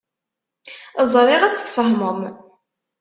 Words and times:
Ẓriɣ 1.13 1.41
ad 1.43 1.53
tt-tfehmem. 1.55 2.19